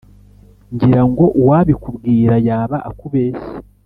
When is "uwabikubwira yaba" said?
1.41-2.77